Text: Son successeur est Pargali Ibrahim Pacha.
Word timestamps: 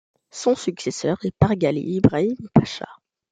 Son 0.31 0.55
successeur 0.55 1.19
est 1.23 1.35
Pargali 1.37 1.81
Ibrahim 1.97 2.35
Pacha. 2.55 2.89